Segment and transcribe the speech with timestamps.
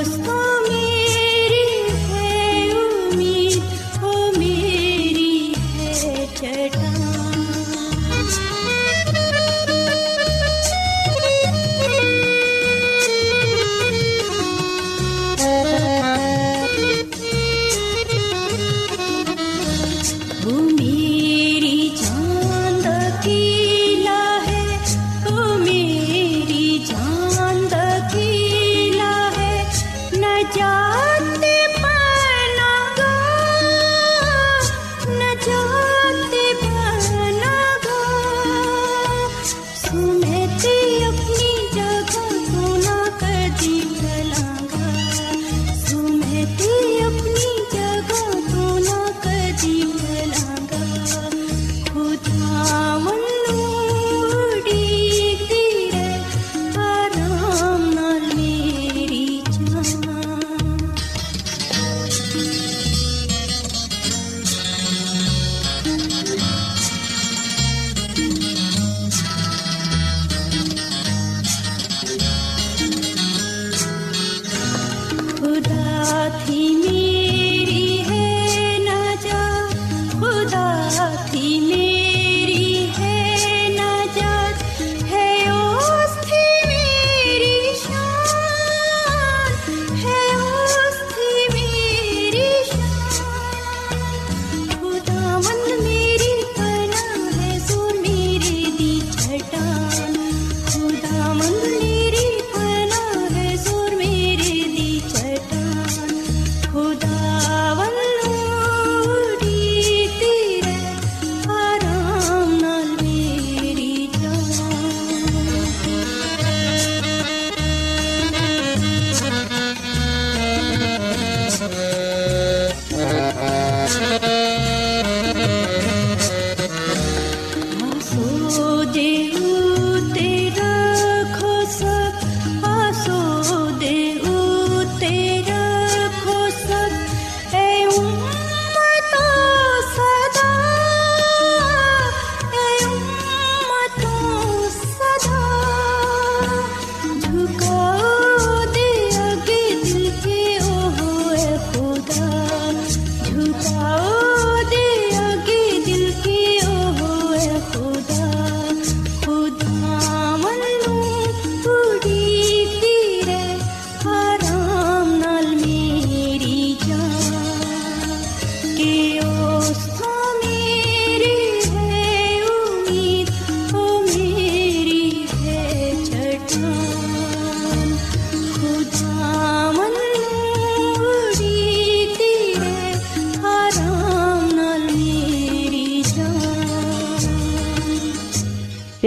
[0.00, 0.47] ਉਸ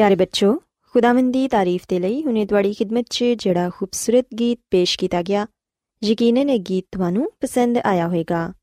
[0.01, 4.99] ਪਿਆਰੇ ਬੱਚੋ, ਖੁਦਾਵੰਦ ਦੀ ਤਾਰੀਫ ਤੇ ਲਈ ਹੁਨੇ ਤੁਹਾਡੀ ਖidmat 'ਚ ਜਿਹੜਾ ਖੂਬਸੂਰਤ ਗੀਤ ਪੇਸ਼
[4.99, 5.47] ਕੀਤਾ ਗਿਆ,
[6.03, 8.53] ਯਕੀਨਨ ਇਹ ਗੀਤ ਤੁਹਾਨੂੰ ਪਸੰਦ ਆਇਆ ਹੋਵੇਗਾ।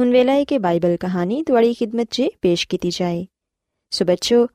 [0.00, 3.26] ਹੁਣ ਵੇਲਾ ਹੈ ਕਿ ਬਾਈਬਲ ਕਹਾਣੀ ਤੁਹਾਡੀ ਖidmat 'ਚ ਪੇਸ਼ ਕੀਤੀ ਜਾਏ।
[3.90, 4.46] ਸੋ ਬੱਚੋ,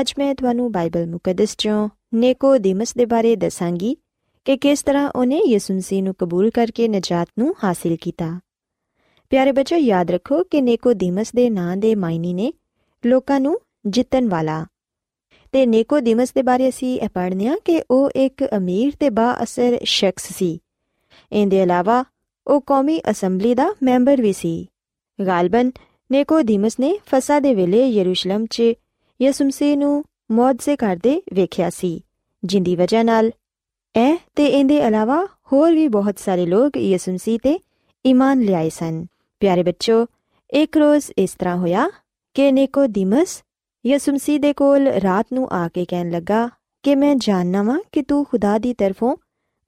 [0.00, 3.96] ਅੱਜ ਮੈਂ ਤੁਹਾਨੂੰ ਬਾਈਬਲ ਮੁਕੱਦਸ 'ਚੋਂ ਨੇਕੋ ਨੇਕੋਦੀਮਸ ਦੇ ਬਾਰੇ ਦੱਸਾਂਗੀ
[4.44, 8.40] ਕਿ ਕਿਸ ਤਰ੍ਹਾਂ ਉਹਨੇ ਯਿਸੂ ਮਸੀਹ ਨੂੰ ਕਬੂਲ ਕਰਕੇ ਨਜਾਤ ਨੂੰ ਹਾਸਿਲ ਕੀਤਾ।
[9.30, 12.52] ਪਿਆਰੇ ਬੱਚੋ, ਯਾਦ ਰੱਖੋ ਕਿ ਨੇਕੋ ਨੇਕੋਦੀਮਸ ਦੇ ਨਾਂ ਦੇ ਮਾਇਨੇ ਨੇ
[13.06, 14.66] ਲੋਕਾਂ ਨੂੰ ਜਿੱਤਣ ਵਾਲਾ
[15.52, 19.78] ਤੇ ਨੇਕੋਦੀਮਸ ਦੇ ਬਾਰੇ ਅਸੀਂ ਇਹ ਪੜ੍ਹਨੇ ਆ ਕਿ ਉਹ ਇੱਕ ਅਮੀਰ ਤੇ ਬਾ ਅਸਰ
[19.84, 20.58] ਸ਼ਖਸ ਸੀ।
[21.32, 22.04] ਇਹਦੇ ਇਲਾਵਾ
[22.46, 24.66] ਉਹ ਕੌਮੀ ਅਸੈਂਬਲੀ ਦਾ ਮੈਂਬਰ ਵੀ ਸੀ।
[25.26, 25.70] ਗਾਲਬਨ
[26.10, 28.62] ਨੇਕੋਦੀਮਸ ਨੇ ਫਸਾ ਦੇ ਵੇਲੇ ਯਰੂਸ਼ਲਮ 'ਚ
[29.22, 32.04] ਯਿਸੂ ਮਸੀਹ ਨੂੰ ਮੌਤ ਸੇ ਕਰਦੇ ਵੇਖਿਆ ਸੀ,
[32.44, 33.30] ਜਿੰਦੀ ਵਜ੍ਹਾ ਨਾਲ।
[33.96, 37.58] ਇਹ ਤੇ ਇਹਦੇ ਇਲਾਵਾ ਹੋਰ ਵੀ ਬਹੁਤ ਸਾਰੇ ਲੋਕ ਯਿਸੂ ਮਸੀਹ ਤੇ
[38.06, 39.06] ਈਮਾਨ ਲਿਆਏ ਸਨ।
[39.40, 40.06] ਪਿਆਰੇ ਬੱਚੋ,
[40.50, 41.88] ਇੱਕ ਰੋਜ਼ ਇਸ ਤਰ੍ਹਾਂ ਹੋਇਆ
[42.34, 43.42] ਕਿ ਨੇਕੋਦੀਮਸ
[43.86, 46.48] ਯਿਸੂ ਮਸੀਹ ਦੇ ਕੋਲ ਰਾਤ ਨੂੰ ਆ ਕੇ ਕਹਿਣ ਲੱਗਾ,
[46.82, 49.16] ਕਿ ਮੈਂ ਜਾਣਨਾ ਵਾਂ ਕਿ ਤੂੰ ਖੁਦਾ ਦੀ ਤਰਫੋਂ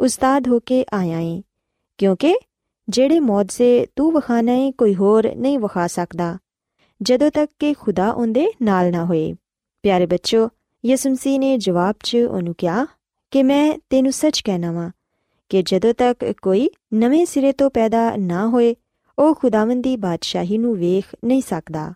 [0.01, 1.43] ਉਸਤਾਦ ਹੋ ਕੇ ਆਇਆ ਏ,
[1.99, 2.35] ਕਿਉਂਕਿ
[2.89, 6.37] ਜਿਹੜੇ ਮੌਤ ਸੇ ਤੂੰ ਵਖਾਣਾ ਏ, ਕੋਈ ਹੋਰ ਨਹੀਂ ਵਖਾ ਸਕਦਾ,
[7.03, 9.35] ਜਦੋਂ ਤੱਕ ਕਿ ਖੁਦਾ ਉਹਦੇ ਨਾਲ ਨਾ ਹੋਏ।
[9.83, 10.49] ਪਿਆਰੇ ਬੱਚੋ,
[10.85, 12.87] ਯਿਸੂ ਮਸੀਹ ਨੇ ਜਵਾਬ 'ਚ ਉਹਨੂੰ ਕਿਹਾ,
[13.31, 14.91] ਕਿ ਮੈਂ ਤੈਨੂੰ ਸੱਚ ਕਹਿਣਾ ਵਾਂ,
[15.49, 18.75] ਕਿ ਜਦੋਂ ਤੱਕ ਕੋਈ ਨਵੇਂ ਸਿਰੇ ਤੋਂ ਪੈਦਾ ਨਾ ਹੋਏ,
[19.19, 21.93] ਉਹ ਖੁਦਾਵੰਦ ਦੀ ਬਾਦਸ਼ਾਹੀ ਨੂੰ ਵੇਖ ਨਹੀਂ ਸਕਦਾ।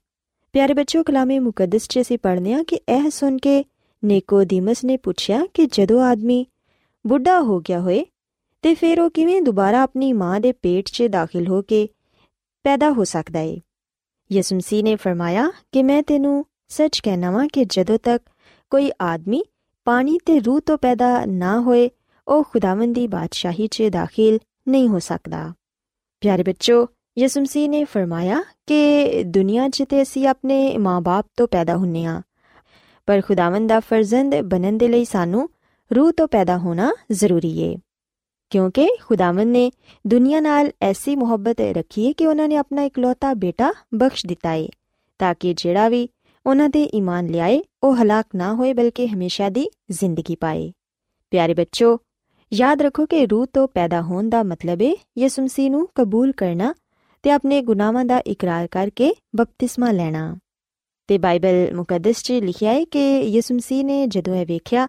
[0.52, 3.64] ਪਿਆਰੇ ਬੱਚੋ ਕਲਾਮੇ ਮੁਕੱਦਸ 'ਚ ਅਸੀਂ ਪੜ੍ਹਨੇ ਆ ਕਿ ਇਹ ਸੁਣ ਕੇ
[4.04, 6.46] ਨੇਕੋਦੀਮਸ ਨੇ ਪੁੱਛਿਆ ਕਿ ਜਦੋਂ ਆਦਮੀ
[7.06, 8.04] ਬੁੱਢਾ ਹੋ ਗਿਆ ਹੋਏ
[8.62, 11.88] ਤੇ ਫਿਰ ਉਹ ਕਿਵੇਂ ਦੁਬਾਰਾ ਆਪਣੀ ਮਾਂ ਦੇ ਪੇਟ 'ਚ ਦਾਖਲ ਹੋ ਕੇ
[12.62, 13.60] ਪੈਦਾ ਹੋ ਸਕਦਾ ਏ?
[14.32, 18.24] ਯਿਸੂ ਮਸੀਹ ਨੇ ਫਰਮਾਇਆ ਕਿ ਮੈਂ ਤੈਨੂੰ ਸੱਚ ਕਹਿਣਾ ਵਾਂ ਕਿ ਜਦੋਂ ਤੱਕ
[18.70, 19.42] ਕੋਈ ਆਦਮੀ
[19.84, 21.90] ਪਾਣੀ ਤੇ ਰੂਹ ਤੋਂ ਪੈਦਾ ਨਾ ਹੋਏ,
[22.28, 24.38] ਉਹ ਖੁਦਾਵੰਦ ਦੀ ਬਾਦਸ਼ਾਹੀ 'ਚ ਦਾਖਲ
[24.68, 25.52] ਨਹੀਂ ਹੋ ਸਕਦਾ।
[26.20, 26.86] ਪਿਆਰੇ ਬੱਚੋ
[27.16, 32.20] ਯਿਸੂ ਮਸੀਹ ਨੇ ਫਰਮਾਇਆ ਕਿ ਦੁਨੀਆ 'ਚ ਤੇ ਅਸੀਂ ਆਪਣੇ ਮਾਪੇ ਤੋਂ ਪੈਦਾ ਹੁੰਨੇ ਆ
[33.06, 35.48] ਪਰ ਖੁਦਾਵੰਦ ਦਾ ਫਰਜ਼ੰਦ ਬਣਨ ਦੇ ਲਈ ਸਾਨੂੰ
[35.90, 37.76] ਰੂਹ ਤੋਂ ਪੈਦਾ ਹੋਣਾ ਜ਼ਰੂਰੀ ਏ
[38.50, 39.70] ਕਿਉਂਕਿ ਖੁਦਾਵੰਦ ਨੇ
[40.06, 44.68] ਦੁਨੀਆ ਨਾਲ ਐਸੀ ਮੁਹੱਬਤ ਰੱਖੀ ਹੈ ਕਿ ਉਹਨਾਂ ਨੇ ਆਪਣਾ ਇਕਲੌਤਾ ਬੇਟਾ ਬਖਸ਼ ਦਿੱਤਾ ਏ
[45.18, 46.08] ਤਾਂ ਕਿ ਜਿਹੜਾ ਵੀ
[46.46, 50.72] ਉਹਨਾਂ ਤੇ ਈਮਾਨ ਲਿਆਏ ਉਹ ਹਲਾਕ ਨਾ ਹੋਏ ਬਲਕਿ ਹਮੇਸ਼ਾ ਦੀ ਜ਼ਿੰਦਗੀ ਪਾਏ
[51.30, 51.98] ਪਿਆਰੇ ਬੱਚੋ
[52.52, 56.72] ਯਾਦ ਰੱਖੋ ਕਿ ਰੂਹ ਤੋਂ ਪੈਦਾ ਹੋਣ ਦਾ ਮਤਲਬ ਹੈ ਯਿਸੂ ਮਸੀਹ ਨੂੰ ਕਬੂਲ ਕਰਨਾ
[57.22, 60.36] ਤੇ ਆਪਣੇ ਗੁਨਾਹਾਂ ਦਾ ਇਕਰਾਰ ਕਰਕੇ ਬਪਤਿਸਮਾ ਲੈਣਾ।
[61.08, 64.88] ਤੇ ਬਾਈਬਲ ਮੁਕੱਦਸ 'ਚ ਲਿਖਿਆ ਹੈ ਕਿ ਯਿਸੂ ਮਸੀਹ ਨੇ ਜਦੋਂ ਇਹ ਵੇਖਿਆ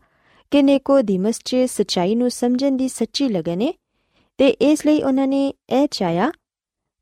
[0.52, 3.74] ਕਿ ਨੇਕੋਦੀਮਸ 'ਚ ਸਚਾਈ ਨੂੰ ਸਮਝਣ ਦੀ ਸੱਚੀ ਲਗਨ ਹੈ
[4.38, 6.32] ਤੇ ਇਸ ਲਈ ਉਹਨਾਂ ਨੇ ਇਹ ਚਾਹਿਆ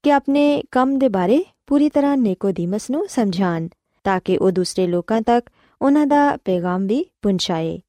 [0.03, 3.67] ਕਿ ਆਪਣੇ ਕੰਮ ਦੇ ਬਾਰੇ ਪੂਰੀ ਤਰ੍ਹਾਂ ਨੇਕੋਦੀਮਸ ਨੂੰ ਸਮਝਾਣ,
[4.03, 5.49] ਤਾਂ ਕਿ ਉਹ ਦੂਸਰੇ ਲੋਕਾਂ ਤੱਕ
[5.81, 7.79] ਉਹਨਾਂ ਦਾ ਪੈਗਾਮ ਵੀ ਪਹੁੰਚਾਏ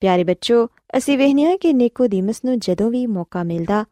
[0.00, 0.66] ਪਿਆਰੇ ਬੱਚੋ,
[0.98, 3.84] ਅਸੀਂ ਵੇਖਿਆ ਕਿ ਨੇਕੋਦੀਮਸ ਨੂੰ ਜਦੋਂ ਵੀ ਮੌਕਾ ਮਿਲਦਾ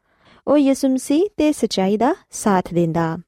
[0.49, 3.19] ਉਹ ਯਿਸੂ ਮਸੀਹ ਤੇ ਸਚਾਈ ਦਾ ਸਾਥ ਦਿੰਦਾ।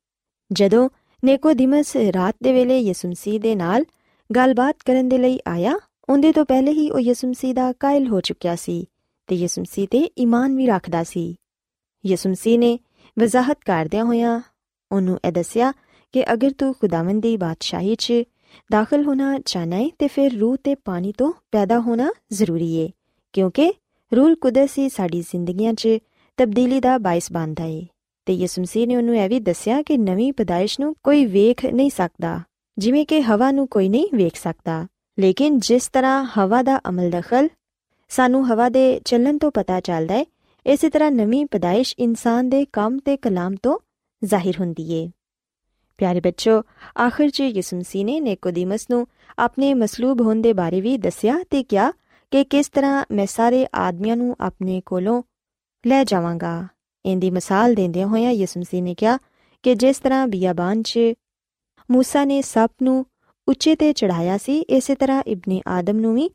[0.52, 0.88] ਜਦੋਂ
[1.24, 3.84] ਨੇਕੋਦੀਮਸ ਰਾਤ ਦੇ ਵੇਲੇ ਯਿਸੂ ਮਸੀਹ ਦੇ ਨਾਲ
[4.36, 5.74] ਗੱਲਬਾਤ ਕਰਨ ਦੇ ਲਈ ਆਇਆ,
[6.08, 8.88] ਉਹਦੇ ਤੋਂ ਪਹਿਲੇ ਹੀ ਉਹ ਯਿਸੂ ਮਸੀਹ ਦਾ ਕਾਇਲ ਹੋ ਚੁੱਕਿਆ ਸੀ
[9.26, 11.36] ਤੇ ਯਿਸੂ ਮਸੀਹ ਤੇ ਈਮਾਨ ਵੀ ਰੱਖਦਾ ਸੀ।
[12.06, 12.78] ਯਿਸੂ ਮਸੀਹ ਨੇ
[13.18, 14.40] ਵਜ਼ਾਹਤ ਕਰਦਿਆਂ ਹੋਇਆਂ
[14.92, 15.72] ਉਹਨੂੰ ਇਹ ਦੱਸਿਆ
[16.12, 18.12] ਕਿ ਅਗਰ ਤੂੰ ਖੁਦਾਵੰਦ ਦੀ ਬਾਦਸ਼ਾਹੀ 'ਚ
[18.72, 22.88] ਦਾਖਲ ਹੋਣਾ ਚਾਹਨਾ ਹੈ ਤੇ ਫਿਰ ਰੂਹ ਤੇ ਪਾਣੀ ਤੋਂ ਪੈਦਾ ਹੋਣਾ ਜ਼ਰੂਰੀ ਹੈ
[23.32, 23.72] ਕਿਉਂਕਿ
[24.16, 25.88] ਰੂਲ ਕੁਦਸ ਹੀ ਸਾਡੀ ਜ਼ਿੰਦਗੀਆਂ 'ਚ
[26.40, 27.82] ਤਬਦੀਲੀ ਦਾ ਬਾਇਸ ਬਣਦਾ ਹੈ
[28.26, 31.90] ਤੇ ਯਿਸੂ ਮਸੀਹ ਨੇ ਉਹਨੂੰ ਇਹ ਵੀ ਦੱਸਿਆ ਕਿ ਨਵੀਂ ਪਦਾਇਸ਼ ਨੂੰ ਕੋਈ ਵੇਖ ਨਹੀਂ
[31.90, 32.40] ਸਕਦਾ,
[32.78, 34.86] ਜਿਵੇਂ ਕਿ ਹਵਾ ਨੂੰ ਕੋਈ ਨਹੀਂ ਵੇਖ ਸਕਦਾ।
[35.18, 37.48] ਲੇਕਿਨ ਜਿਸ ਤਰ੍ਹਾਂ ਹਵਾ ਦਾ ਅਮਲ ਦਖਲ
[38.08, 40.24] ਸਾਨੂੰ ਹਵਾ ਦੇ ਚੱਲਣ ਤੋਂ ਪਤਾ ਚੱਲਦਾ ਹੈ
[40.66, 43.78] ਇਸੇ ਤਰ੍ਹਾਂ ਨਵੀਂ ਪਦਾਇਸ਼ ਇਨਸਾਨ ਦੇ ਕੰਮ ਤੇ ਕਲਾਮ ਤੋਂ
[44.24, 45.10] ਜ਼ਾਹਿਰ ਹੁੰਦੀ ਏ।
[45.98, 46.62] ਪਿਆਰੇ ਬੱਚੋ,
[47.06, 49.06] ਆਖਰ 'ਚ ਯਿਸੂ ਮਸੀਹ ਨੇ ਨੇਕੋਦੀਮਸ ਨੂੰ
[49.38, 51.90] ਆਪਣੇ ਮਸਲੂਬ ਹੋਣ ਦੇ ਬਾਰੇ ਵੀ ਦੱਸਿਆ ਤੇ ਕਿਹਾ
[52.30, 55.22] ਕਿ ਕਿਸ ਤਰ੍ਹਾਂ ਮੈਂ ਸਾਰੇ ਆਦਮੀਆਂ ਨੂੰ ਆਪਣੇ ਕੋਲੋਂ
[55.87, 56.67] ਲੈ ਜਾਵਾਂਗਾ
[57.05, 59.17] ਇਹਦੀ ਮਿਸਾਲ ਦਿੰਦਿਆਂ ਹੋਇਆਂ ਯਿਸੂ ਮਸੀਹ ਨੇ ਕਿਹਾ
[59.63, 60.99] ਕਿ ਜਿਸ ਤਰ੍ਹਾਂ ਬਿਆਬਾਨ 'ਚ
[61.91, 63.05] موسی ਨੇ ਸੱਪ ਨੂੰ
[63.47, 66.29] ਉੱਚੇ ਤੇ ਚੜਾਇਆ ਸੀ ਇਸੇ ਤਰ੍ਹਾਂ ਇਬਨ ਆਦਮ ਨੂੰ ਵੀ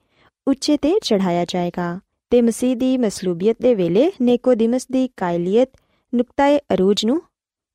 [0.48, 2.00] ਉੱਚੇ ਤੇ ਚੜਾਇਆ ਜਾਏਗਾ
[2.30, 5.70] ਤੇ ਮਸੀਹ ਦੀ ਮਸਲੂਬੀਅਤ ਦੇ ਵੇਲੇ ਨੇਕੋਦੀਮਸ ਦੀ ਕਾਇਲੀਅਤ
[6.14, 7.22] ਨੁਕਤਾਏ ਅਰੂਜ ਨੂੰ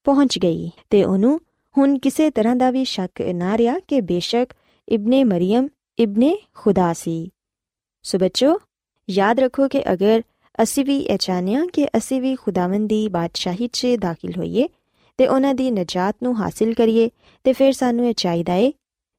[0.04, 1.40] ਪਹੁੰਚ ਗਈ ਤੇ ਉਹਨੂੰ
[1.78, 4.54] ਹੁਣ ਕਿਸੇ ਤਰ੍ਹਾਂ ਦਾ ਵੀ ਸ਼ੱਕ ਨਾ ਰਿਹਾ ਕਿ ਬੇਸ਼ੱਕ
[4.90, 5.68] ਇਬਨ ਮਰੀਮ
[6.00, 7.32] ਇਬਨ ਖੁਦਾ ਸੀ
[8.04, 8.60] ਸੋ ਬੱਚੋ
[9.10, 10.22] ਯਾਦ ਰੱਖੋ ਕਿ ਅਗਰ
[10.63, 14.69] ਅਸੀਂ ਵੀ ਇਹ ਚਾਹਨੇ ਹਾਂ ਕਿ ਅਸੀਂ ਵੀ ਖੁਦਾਵੰਦ ਦੀ ਬਾਦਸ਼ਾਹੀ 'ਚ ਦਾਖਲ ਹੋਈਏ
[15.19, 17.11] ਤੇ ਉਹਨਾਂ ਦੀ ਨਜਾਤ ਨੂੰ ਹਾਸਿਲ ਕਰੀਏ
[17.45, 18.73] ਤੇ ਫਿਰ ਸਾਨੂੰ ਇਹ ਚਾਹੀਦਾ ਏ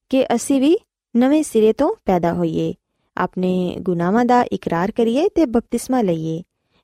[0.10, 0.77] ਕਿ ਅਸੀਂ ਵੀ
[1.17, 2.74] ਨਵੇਂ ਸਿਰੇ ਤੋਂ ਪੈਦਾ ਹੋਈਏ,
[3.17, 6.43] ਆਪਣੇ ਗੁਨਾਹਾਂ ਦਾ ਇਕਰਾਰ ਕਰੀਏ ਤੇ ਬਪਤਿਸਮਾ ਲਈਏ।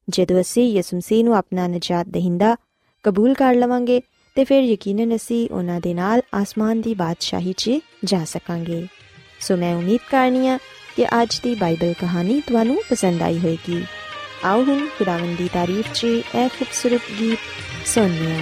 [0.10, 2.56] ਜਦੋਂ ਅਸੀਂ ਯਿਸੂ ਮਸੀਹ ਨੂੰ ਆਪਣਾ ਨਜਾਤ ਦਹਿੰਦਾ
[3.04, 4.02] ਕਬੂਲ ਕਰ ਲਵਾਂਗੇ
[4.36, 7.72] ਤੇ ਫਿਰ ਯਕੀਨਨ ਅਸੀਂ ਉਹਨਾਂ ਦੇ ਨਾਲ ਆਸਮਾਨ ਦੀ ਬਾਦਸ਼ਾਹੀ 'ਚ
[8.04, 8.88] ਜਾ ਸਕਾਂਗੇ।
[9.40, 10.58] ਸੋ ਮੈਂ ਉਮੀਦ ਕਰਨੀਆ
[10.96, 13.84] ਕਿ ਅੱਜ ਦੀ ਬਾਈਬਲ ਕਹਾਣੀ ਤੁਹਾਨੂੰ ਪਸੰਦ ਆਈ ਹੋਵੇਗੀ।
[14.46, 18.42] ਆਓ ਹੁਣ ਖੁਦਾਵੰਦ ਦੀ ਤਾਰੀਫ 'ਚ ਇਹ ਖੂਬਸੂਰਤ ਗੀਤ ਸੁਣੀਏ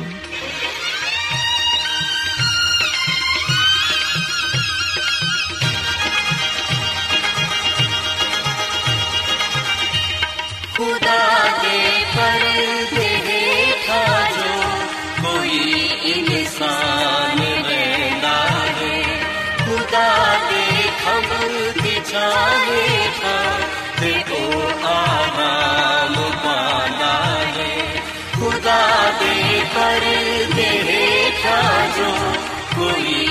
[29.75, 32.11] ਦੇ ਪਰਦੇ ਹੇਠਾਂ ਜੋ
[32.75, 33.25] ਕੋਈ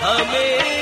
[0.00, 0.81] हमें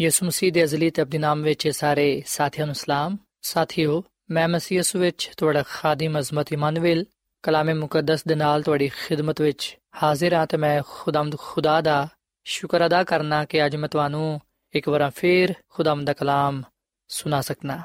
[0.00, 4.78] ਯਿਸੂ ਮਸੀਹ ਦੇ ਅਜ਼ਲੀ ਤੇ ਅਬਦੀ ਨਾਮ ਵਿੱਚ ਸਾਰੇ ਸਾਥੀਆਂ ਨੂੰ ਸਲਾਮ। ਸਾਥੀਓ, ਮੈਂ ਮਸੀਹ
[4.78, 7.04] ਯਿਸੂ ਵਿੱਚ ਤੁਹਾਡਾ ਖਾਦਮ ਅਜ਼ਮਤ ਇਮਾਨੁਅਲ,
[7.42, 12.08] ਕਲਾਮੇ ਮੁਕੱਦਸ ਦੇ ਨਾਲ ਤੁਹਾਡੀ ਖਿਦਮਤ ਵਿੱਚ ਹਾਜ਼ਰ ਹਾਂ ਤੇ ਮੈਂ ਖੁਦਾਮਦ ਖੁਦਾ ਦਾ
[12.44, 14.40] ਸ਼ੁਕਰ ਅਦਾ ਕਰਨਾ ਕਿ ਅੱਜ ਮੈਂ ਤੁਹਾਨੂੰ
[14.74, 16.62] ਇੱਕ ਵਾਰ ਫੇਰ ਖੁਦਾਮਦ ਦਾ ਕਲਾਮ
[17.08, 17.82] ਸੁਣਾ ਸਕਣਾ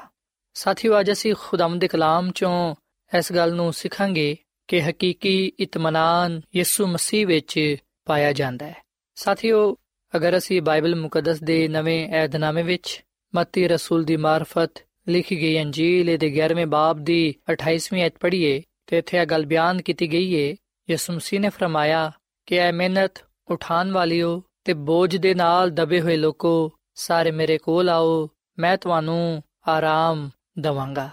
[0.54, 2.74] ਸਾਥੀਓ, ਅੱਜ ਅਸੀਂ ਖੁਦਾਮਦ ਦੇ ਕਲਾਮ ਚੋਂ
[3.18, 4.36] ਇਸ ਗੱਲ ਨੂੰ ਸਿੱਖਾਂਗੇ
[4.68, 8.82] ਕਿ ਹਕੀਕੀ ਇਤਮਾਨਾਨ ਯਿਸੂ ਮਸੀਹ ਵਿੱਚ ਪਾਇਆ ਜਾਂਦਾ ਹੈ।
[9.14, 9.76] ਸਾਥੀਓ
[10.16, 14.70] ਅਗਰ ਅਸੀਂ ਬਾਈਬਲ ਮੁਕੱਦਸ ਦੇ ਨਵੇਂ ਏਧਨਾਮੇ ਵਿੱਚ ਮੱਤੀ ਰਸੂਲ ਦੀ ਮਾਰਫਤ
[15.08, 19.82] ਲਿਖੀ ਗਈ ਅੰਜੀਲ ਦੇ 11ਵੇਂ ਬਾਬ ਦੀ 28ਵੀਂ ਅਧ ਪੜ੍ਹੀਏ ਤੇ ਇੱਥੇ ਇਹ ਗੱਲ ਬਿਆਨ
[19.82, 20.54] ਕੀਤੀ ਗਈ ਹੈ
[20.90, 22.12] ਯਿਸੂ ਮਸੀਹ ਨੇ ਫਰਮਾਇਆ
[22.46, 27.88] ਕਿ ਐ ਮਿਹਨਤ ਉਠਾਨ ਵਾਲਿਓ ਤੇ ਬੋਝ ਦੇ ਨਾਲ ਦਬੇ ਹੋਏ ਲੋਕੋ, ਸਾਰੇ ਮੇਰੇ ਕੋਲ
[27.88, 31.10] ਆਓ, ਮੈਂ ਤੁਹਾਨੂੰ ਆਰਾਮ ਦਵਾਂਗਾ।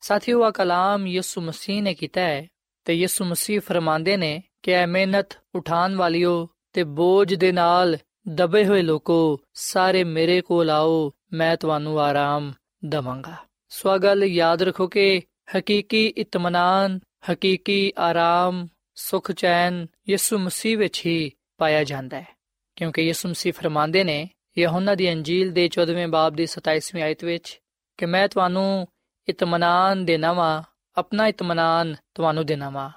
[0.00, 2.46] ਸਾਥੀਓ ਆ ਕਲਾਮ ਯਿਸੂ ਮਸੀਹ ਨੇ ਕੀਤਾ ਹੈ
[2.84, 8.66] ਤੇ ਯਿਸੂ ਮਸੀਹ ਫਰਮਾਉਂਦੇ ਨੇ ਕਿ ਐ ਮਿਹਨਤ ਉਠਾਨ ਵਾਲਿਓ ਤੇ ਬੋਝ ਦੇ ਨਾਲ ਦਬੇ
[8.66, 12.52] ਹੋਏ ਲੋਕੋ, ਸਾਰੇ ਮੇਰੇ ਕੋਲ ਆਓ, ਮੈਂ ਤੁਹਾਨੂੰ ਆਰਾਮ
[12.84, 13.36] ਦਵਾਂਗਾ।
[13.68, 15.22] ਸੋ ਗੱਲ ਯਾਦ ਰੱਖੋ ਕਿ
[15.58, 17.00] ਹਕੀਕੀ ਇਤਮਾਨਾਨ,
[17.32, 22.28] ਹਕੀਕੀ ਆਰਾਮ, ਸੁਖ ਚੈਨ ਯਿਸੂ ਮਸੀਹ ਵਿੱਚ ਹੀ ਪਾਇਆ ਜਾਂਦਾ ਹੈ।
[22.76, 27.60] ਕਿਉਂਕਿ ਯਿਸੂ ਮਸੀਹ ਫਰਮਾਉਂਦੇ ਨੇ, ਯਹੋਨਾ ਦੀ ਅੰਜੀਲ ਦੇ 14ਵੇਂ ਬਾਬ ਦੀ 27ਵੀਂ ਆਇਤ ਵਿੱਚ
[27.96, 28.88] ਕਿ ਮੈਂ ਤੁਹਾਨੂੰ
[29.28, 30.64] ਇਤਮਾਨਾਨ ਦੇਣਾ ਵਾ
[30.96, 32.90] ਆਪਣਾ ਇਤਮਾਨਾਨ ਤੁਹਾਨੂੰ ਦੇਣਾ ਵਾ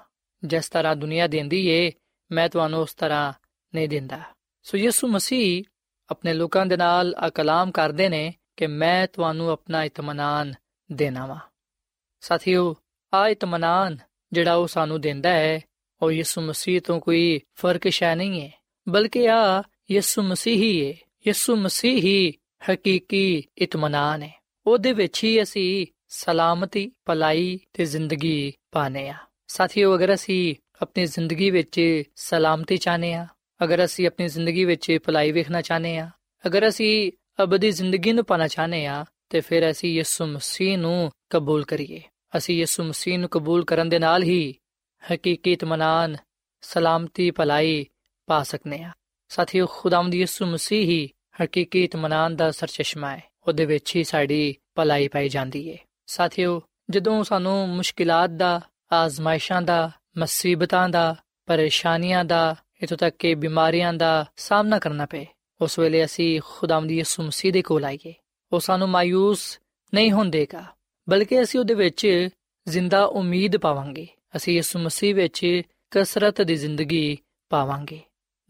[0.44, 1.92] ਜਿਸ ਤਰ੍ਹਾਂ ਦੁਨੀਆ ਦਿੰਦੀ ਏ,
[2.32, 3.32] ਮੈਂ ਤੁਹਾਨੂੰ ਉਸ ਤਰ੍ਹਾਂ
[3.74, 4.20] ਨਹੀਂ ਦਿੰਦਾ।
[4.62, 5.64] ਸੋ ਯਿਸੂ ਮਸੀਹ
[6.10, 10.54] ਆਪਣੇ ਲੋਕਾਂ ਦੇ ਨਾਲ ਆ ਕਲਾਮ ਕਰਦੇ ਨੇ ਕਿ ਮੈਂ ਤੁਹਾਨੂੰ ਆਪਣਾ ਇਤਮਾਨਾਨ
[10.92, 11.38] ਦੇਣਾ ਵਾ।
[12.20, 12.76] ਸਾਥੀਓ,
[13.14, 13.98] ਆ ਇਤਮਾਨਾਨ
[14.32, 15.60] ਜਿਹੜਾ ਉਹ ਸਾਨੂੰ ਦਿੰਦਾ ਹੈ,
[16.02, 20.94] ਉਹ ਯਿਸੂ ਮਸੀਹ ਤੋਂ ਕੋਈ ਫ਼ਰਕ ਸ਼ੈ ਨਹੀਂ ਹੈ, ਬਲਕਿ ਆ ਯਿਸੂ ਮਸੀਹ ਹੀ ਹੈ।
[21.26, 22.34] ਯਿਸੂ ਮਸੀਹ ਹੀ
[22.70, 29.14] ਹਕੀਕੀ ਇਤਮਾਨਾਨ ਹੈ। ਉਹਦੇ ਵਿੱਚ ਹੀ ਅਸੀਂ ਸਲਾਮਤੀ, ਭਲਾਈ ਤੇ ਜ਼ਿੰਦਗੀ ਪਾਣੇ ਆ
[29.46, 33.26] ਸਾਥੀਓ, ਅਗਰ ਅਸੀਂ ਆਪਣੀ ਜ਼ਿੰਦਗੀ ਵਿੱਚ ਸਲਾਮਤੀ ਚਾਹਨੇ ਆ
[33.64, 36.10] ਅਗਰ ਅਸੀਂ ਆਪਣੀ ਜ਼ਿੰਦਗੀ ਵਿੱਚ ਭਲਾਈ ਵੇਖਣਾ ਚਾਹਨੇ ਆ
[36.46, 41.64] ਅਗਰ ਅਸੀਂ ਅਬਦੀ ਜ਼ਿੰਦਗੀ ਨੂੰ ਪਾਣਾ ਚਾਹਨੇ ਆ ਤੇ ਫਿਰ ਅਸੀਂ ਯਿਸੂ ਮਸੀਹ ਨੂੰ ਕਬੂਲ
[41.64, 42.00] ਕਰੀਏ।
[42.36, 44.54] ਅਸੀਂ ਯਿਸੂ ਮਸੀਹ ਨੂੰ ਕਬੂਲ ਕਰਨ ਦੇ ਨਾਲ ਹੀ
[45.12, 46.16] ਹਕੀਕੀ ਇਤਮਾਨਾਨ
[46.60, 47.86] ਸਲਾਮਤੀ ਭਲਾਈ
[48.26, 48.90] ਪਾ ਸਕਨੇ ਆ
[49.28, 51.10] ਸਾਥੀਓ, ਖੁਦਾਵੰਦ ਯਿਸੂ ਮਸੀਹ ਹੀ
[51.44, 57.24] ਹਕੀਕੀ ਇਤਮਾਨਾਨ ਦਾ ਸਰਚਸ਼ਮਾ ਹੈ। ਉਹਦੇ ਵਿੱਚ ਹੀ ਸਾਡੀ ਭਲਾਈ ਪਾਈ ਜਾਂਦੀ ਹੈ। ਸਾਥੀਓ, ਜਦੋਂ
[57.24, 58.60] ਸਾਨੂੰ ਮੁਸ਼ਕਿਲਾਂ ਦਾ,
[58.92, 65.26] ਆਜ਼ਮਾਇਸ਼ਾਂ ਦਾ, ਮੁਸੀਬਤਾਂ ਦਾ, ਪਰੇਸ਼ਾਨੀਆਂ ਦਾ ਇਤੋਂ ਤੱਕ ਕਿ ਬਿਮਾਰੀਆਂ ਦਾ ਸਾਹਮਣਾ ਕਰਨਾ ਪਏ।
[65.60, 68.14] ਉਸ ਵੇਲੇ ਅਸੀਂ ਖੁਦਾਵੰਦ ਯਿਸੂ ਮਸੀਹ ਦੇ ਕੋਲ ਆਈਏ
[68.52, 69.60] ਉਹ ਸਾਨੂੰ ਮਾਇੂਸ
[69.94, 70.64] ਨਹੀਂ ਹੁੰਦੇਗਾ
[71.08, 72.28] ਬਲਕਿ ਅਸੀਂ ਉਹਦੇ ਵਿੱਚ
[72.68, 77.18] ਜ਼ਿੰਦਾ ਉਮੀਦ ਪਾਵਾਂਗੇ। ਅਸੀਂ ਯਿਸੂ ਮਸੀਹ ਵਿੱਚ ਕਸਰਤ ਦੀ ਜ਼ਿੰਦਗੀ
[77.48, 78.00] ਪਾਵਾਂਗੇ।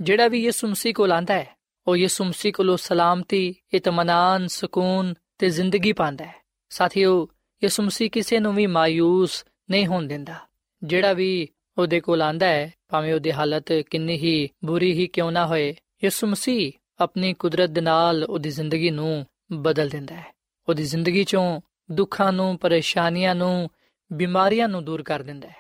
[0.01, 5.51] ਜਿਹੜਾ ਵੀ ਯਿਸੂ ਮਸੀਹ ਕੋਲ ਆਂਦਾ ਹੈ, ਉਹ ਯਿਸੂ ਮਸੀਹ ਕੋਲੋਂ ਸਲਾਮਤੀ ਇਤਮਾਨਾਨ ਸਕੂਨ ਤੇ
[5.51, 6.35] ਜ਼ਿੰਦਗੀ ਪਾਉਂਦਾ ਹੈ।
[6.69, 7.29] ਸਾਥੀਓ,
[7.65, 10.35] ਯਿਸੂ ਮਸੀਹ ਕਿਸੇ ਨੂੰ ਵੀ ਮਾਇੂਸ ਨਹੀਂ ਹੋਣ ਦਿੰਦਾ।
[10.83, 15.47] ਜਿਹੜਾ ਵੀ ਉਹਦੇ ਕੋਲ ਆਂਦਾ ਹੈ, ਭਾਵੇਂ ਉਹਦੀ ਹਾਲਤ ਕਿੰਨੀ ਹੀ ਬੁਰੀ ਹੀ ਕਿਉਂ ਨਾ
[15.47, 20.27] ਹੋਏ, ਯਿਸੂ ਮਸੀਹ ਆਪਣੀ ਕੁਦਰਤ ਦੇ ਨਾਲ ਉਹਦੀ ਜ਼ਿੰਦਗੀ ਨੂੰ ਬਦਲ ਦਿੰਦਾ ਹੈ।
[20.69, 23.71] ਉਹਦੀ ਜ਼ਿੰਦਗੀ ਚੋਂ ਦੁੱਖਾਂ ਨੂੰ, ਪਰੇਸ਼ਾਨੀਆਂ ਨੂੰ,
[24.13, 25.57] ਬਿਮਾਰੀਆਂ ਨੂੰ ਦੂਰ ਕਰ ਦਿੰਦਾ ਹੈ।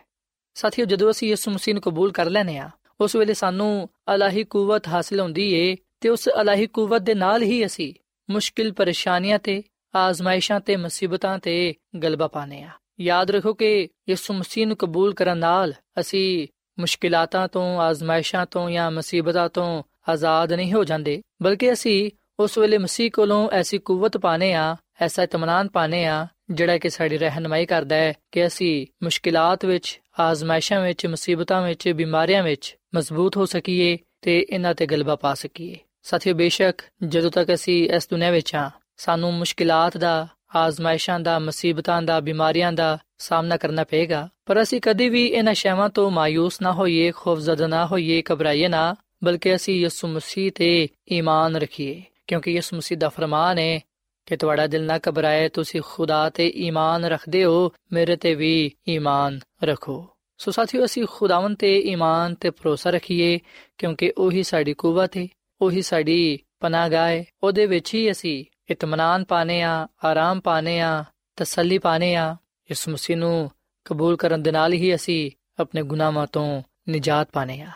[0.54, 2.70] ਸਾਥੀਓ, ਜਦੋਂ ਅਸੀਂ ਯਿਸੂ ਮਸੀਹ ਨੂੰ ਕਬੂਲ ਕਰ ਲੈਨੇ ਆ
[3.00, 7.66] ਉਸ ਵੇਲੇ ਸਾਨੂੰ ਅਲਾਹੀ ਕੂਵਤ ਹਾਸਲ ਹੁੰਦੀ ਏ ਤੇ ਉਸ ਅਲਾਹੀ ਕੂਵਤ ਦੇ ਨਾਲ ਹੀ
[7.66, 7.94] ਅਸੀਂ
[8.30, 9.62] ਮੁਸ਼ਕਿਲ ਪਰੇਸ਼ਾਨੀਆਂ ਤੇ,
[9.94, 12.70] ਆਜ਼ਮਾਇਸ਼ਾਂ ਤੇ, ਮੁਸੀਬਤਾਂ ਤੇ ਗਲਬਾ ਪਾਣੇ ਆ
[13.02, 18.90] ਯਾਦ ਰੱਖੋ ਕਿ ਯਿਸੂ ਮਸੀਹ ਨੂੰ ਕਬੂਲ ਕਰਨ ਨਾਲ ਅਸੀਂ ਮੁਸ਼ਕਿਲਾਤਾਂ ਤੋਂ, ਆਜ਼ਮਾਇਸ਼ਾਂ ਤੋਂ ਜਾਂ
[18.90, 22.10] ਮੁਸੀਬਤਾਂ ਤੋਂ ਆਜ਼ਾਦ ਨਹੀਂ ਹੋ ਜਾਂਦੇ, ਬਲਕਿ ਅਸੀਂ
[22.40, 27.18] ਉਸ ਵੇਲੇ ਮਸੀਹ ਕੋਲੋਂ ਐਸੀ ਕੂਵਤ ਪਾਣੇ ਆ ਐਸਾ ਇਤਮਾਨਾਨ ਪਾਣੇ ਆ ਜਿਹੜਾ ਕਿ ਸਾਡੀ
[27.18, 33.46] ਰਹਿਨਮਾਈ ਕਰਦਾ ਹੈ ਕਿ ਅਸੀਂ ਮੁਸ਼ਕਿਲਾਂ ਵਿੱਚ, ਆਜ਼ਮਾਇਸ਼ਾਂ ਵਿੱਚ, ਮੁਸੀਬਤਾਂ ਵਿੱਚ, ਬਿਮਾਰੀਆਂ ਵਿੱਚ ਮਜ਼ਬੂਤ ਹੋ
[33.46, 38.54] ਸਕੀਏ ਤੇ ਇਹਨਾਂ ਤੇ ਗਲਬਾ ਪਾ ਸਕੀਏ। ਸਾਥੀਓ, ਬੇਸ਼ੱਕ ਜਦੋਂ ਤੱਕ ਅਸੀਂ ਇਸ ਦੁਨੀਆਂ ਵਿੱਚ
[38.54, 44.80] ਆ ਸਾਨੂੰ ਮੁਸ਼ਕਿਲਾਂ ਦਾ ਆਜ਼ਮਾਇਸ਼ਾਂ ਦਾ, ਮੁਸੀਬਤਾਂ ਦਾ, ਬਿਮਾਰੀਆਂ ਦਾ ਸਾਹਮਣਾ ਕਰਨਾ ਪਏਗਾ। ਪਰ ਅਸੀਂ
[44.80, 49.74] ਕਦੇ ਵੀ ਇਹਨਾਂ ਸ਼ੈਵਾਂ ਤੋਂ ਮਾਇੂਸ ਨਾ ਹੋਈਏ ਖੌਫਜ਼ਦਾ ਨਾ ਹੋਈਏ, ਘਬਰਾਈਏ ਨਾ, ਬਲਕਿ ਅਸੀਂ
[49.74, 53.80] ਯਿਸੂ ਮਸੀਹ ਤੇ ਈਮਾਨ ਰੱਖੀਏ। ਕਿਉਂਕਿ ਯਿਸੂ ਮਸੀਹ ਦਾ ਫਰਮਾਨ ਹੈ
[54.26, 59.40] ਕਿ ਤੁਹਾਡਾ ਦਿਲ ਨਾ ਘਬਰਾਏ, ਤੁਸੀਂ ਖੁਦਾ ਤੇ ਈਮਾਨ ਰੱਖਦੇ ਹੋ, ਮੇਰੇ ਤੇ ਵੀ ਈਮਾਨ
[59.64, 63.38] ਰੱਖੋ। ਸੋ ਸਾਥੀਓ, ਅਸੀਂ ਖੁਦਾਵੰ ਤੇ ਈਮਾਨ ਤੇ ਭਰੋਸਾ ਰੱਖੀਏ,
[63.78, 65.28] ਕਿਉਂਕਿ ਉਹੀ ਸਾਡੀ ਕੂਵਤ ਹੈ,
[65.60, 71.04] ਉਹੀ ਸਾਡੀ ਪਨਾਹਗਾਹ ਹੈ, ਉਹਦੇ ਵਿੱਚ ਹੀ ਅਸੀਂ ਇਤਮਾਨਾਨ ਪਾਣੇ ਆ ਆਰਾਮ ਪਾਣੇ ਆ
[71.36, 72.36] ਤਸੱਲੀ ਪਾਣੇ ਆ
[72.70, 73.50] ਇਸ ਮਸੀਹ ਨੂੰ
[73.84, 77.70] ਕਬੂਲ ਕਰਨ ਦੇ ਨਾਲ ਹੀ ਅਸੀਂ ਆਪਣੇ ਗੁਨਾਹਾਂ ਤੋਂ ਨਜਾਤ ਪਾਣੇ ਆ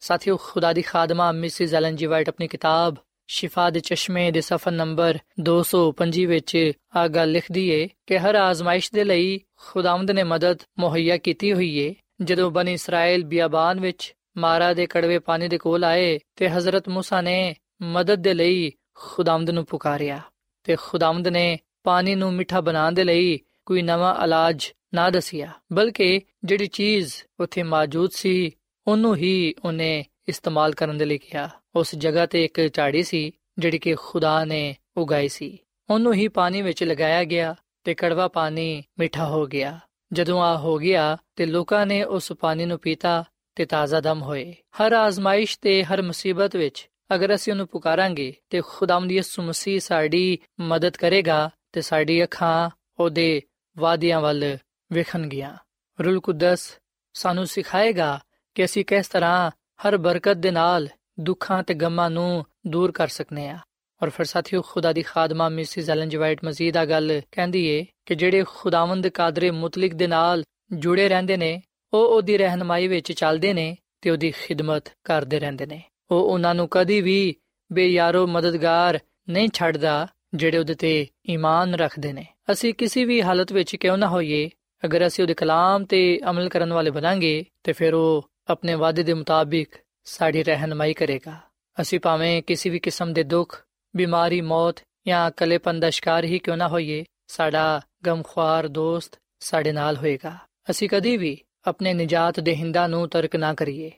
[0.00, 2.94] ਸਾਥੀਓ, ਖੁਦਾ ਦੀ ਖਾਦਮਾ ਮਿਸਿਸ ਐਲਨ ਜੀ ਵਾਈਟ ਆਪਣੀ ਕਿਤਾਬ
[3.26, 8.90] ਸ਼ਿਫਾ ਦੇ ਚਸ਼ਮੇ ਦੇ ਸਫਾ ਨੰਬਰ 225 ਵਿੱਚ ਆ ਗੱਲ ਲਿਖਦੀ ਏ ਕਿ ਹਰ ਆਜ਼ਮਾਇਸ਼
[8.94, 14.74] ਦੇ ਲਈ ਖੁਦਾਵੰਦ ਨੇ ਮਦਦ ਮੁਹੱਈਆ ਕੀਤੀ ਹੋਈ ਏ। ਜਦੋਂ ਬਨ ਇਸਰਾਇਲ ਬਿਆਬਾਨ ਵਿੱਚ ਮਾਰਾ
[14.74, 19.64] ਦੇ ਕੜਵੇ ਪਾਣੀ ਦੇ ਕੋਲ ਆਏ ਤੇ ਹਜ਼ਰਤ ਮੂਸਾ ਨੇ ਮਦਦ ਦੇ ਲਈ ਖੁਦਾਵੰਦ ਨੂੰ
[19.64, 20.20] ਪੁਕਾਰਿਆ
[20.64, 26.20] ਤੇ ਖੁਦਾਵੰਦ ਨੇ ਪਾਣੀ ਨੂੰ ਮਿੱਠਾ ਬਣਾਉਣ ਦੇ ਲਈ ਕੋਈ ਨਵਾਂ ਇਲਾਜ ਨਾ ਦਸਿਆ, ਬਲਕਿ
[26.44, 28.50] ਜਿਹੜੀ ਚੀਜ਼ ਉੱਥੇ ਮੌਜੂਦ ਸੀ,
[28.86, 33.78] ਉਹਨੂੰ ਹੀ ਉਹਨੇ ਇਸਤੇਮਾਲ ਕਰਨ ਦੇ ਲਈ ਕਿਹਾ। ਉਸ ਜਗ੍ਹਾ ਤੇ ਇੱਕ ਝਾੜੀ ਸੀ, ਜਿਹੜੀ
[33.78, 35.58] ਕਿ ਖੁਦਾ ਨੇ ਉਗਾਈ ਸੀ।
[35.90, 39.78] ਉਹਨੂੰ ਹੀ ਪਾਣੀ ਵਿੱਚ ਲਗਾਇਆ ਗਿਆ ਤੇ ਕੜਵਾ ਪਾਣੀ ਮਿੱਠਾ ਹੋ ਗਿਆ।
[40.12, 44.54] ਜਦੋਂ ਆ ਹੋ ਗਿਆ ਤੇ ਲੋਕਾਂ ਨੇ ਉਸ ਪਾਣੀ ਨੂੰ ਪੀਤਾ ਤੇ ਤਾਜ਼ਾ ਦਮ ਹੋਏ।
[44.70, 50.38] ਹਰ ਆਜ਼ਮਾਇਸ਼ ਤੇ ਹਰ ਮੁਸੀਬਤ ਵਿੱਚ ਅਗਰ ਅਸੀਂ ਉਹਨੂੰ ਪੁਕਾਰਾਂਗੇ ਤੇ ਖੁਦਾਵੰਦ ਯਿਸੂ ਮਸੀਹ ਸਾਡੀ
[50.60, 53.42] ਮਦਦ ਕਰੇਗਾ ਤੇ ਸਾਡੀ ਅੱਖਾਂ ਉਹਦੇ
[53.78, 54.58] ਵਾਅਦਿਆਂ ਵੱਲ
[54.92, 55.56] ਵੇਖਣਗੀਆਂ।
[56.04, 56.78] ਰੂਲ ਕੁਦਸ
[57.14, 58.20] ਸਾਨੂੰ ਸਿਖਾਏਗਾ
[58.54, 60.88] ਕਿ ਅਸੀਂ ਕਿਸ ਤਰ੍ਹਾਂ ਹਰ ਬਰਕਤ ਦੇ ਨਾਲ
[61.20, 63.58] ਦੁੱਖਾਂ ਤੇ ਗਮਾਂ ਨੂੰ ਦੂਰ ਕਰ ਸਕਨੇ ਆ।
[64.02, 68.14] ਔਰ ਫਿਰ ਸਾਥੀਓ, ਖੁਦਾ ਦੀ ਖਾਦਮਾ ਮਿਸਿਸ ਐਲਨ ਜਵਾਈਟ ਮਜ਼ੀਦ ਆ ਗੱਲ ਕਹਿੰਦੀ ਏ ਕਿ
[68.14, 73.76] ਜਿਹੜੇ ਖੁਦਾਵੰਦ ਕਾਦਰੇ ਮੁਤਲਕ ਦੇ ਨਾਲ ਜੁੜੇ ਰਹਿੰਦੇ ਨੇ, ਉਹ ਉਹਦੀ ਰਹਿਨਮਾਈ ਵਿੱਚ ਚੱਲਦੇ ਨੇ
[74.00, 77.36] ਤੇ ਉਹਦੀ ਖਿਦਮਤ ਕਰਦੇ ਰਹਿੰਦੇ ਨੇ। ਉਹ ਉਹਨਾਂ ਨੂੰ ਕਦੀ ਵੀ
[77.72, 83.76] ਬੇਯਾਰੋ ਮਦਦਗਾਰ ਨਹੀਂ ਛੱਡਦਾ, ਜਿਹੜੇ ਉਹਦੇ ਤੇ ਈਮਾਨ ਰੱਖਦੇ ਨੇ। ਅਸੀਂ ਕਿਸੇ ਵੀ ਹਾਲਤ ਵਿੱਚ
[83.76, 84.50] ਕਿਉਂ ਨਾ ਹੋਈਏ,
[84.84, 89.14] ਅਗਰ ਅਸੀਂ ਉਹਦੇ ਕਲਾਮ ਤੇ ਅਮਲ ਕਰਨ ਵਾਲੇ ਬਣਾਂਗੇ, ਤੇ ਫਿਰ ਉਹ ਆਪਣੇ ਵਾਅਦੇ ਦੇ
[89.14, 91.40] ਮੁਤਾਬਿਕ ਸਾਡੀ ਰਹਿਨਮਾਈ ਕਰੇਗਾ।
[91.80, 93.64] ਅਸੀਂ ਭਾਵੇਂ ਕਿਸੇ ਵੀ ਕਿਸਮ ਦੇ ਦੁੱਖ,
[93.96, 99.96] ਬਿਮਾਰੀ, ਮੌਤ ਜਾਂ ਕਲੇਪਨ ਦਾ ਸ਼ਿਕਾਰ ਹੀ ਕਿਉਂ ਨਾ ਹੋਈਏ, ਸਾਡਾ ਗਮਖਵਾਰ ਦੋਸਤ ਸਾਡੇ ਨਾਲ
[99.96, 100.36] ਹੋਏਗਾ।
[100.70, 103.90] ਅਸੀਂ ਕਦੀ ਵੀ ਆਪਣੇ ਨਜਾਤ ਦੇ ਹਿੰਦਾ ਨੂੰ ਤਰਕ ਨਾ ਕਰੀਏ।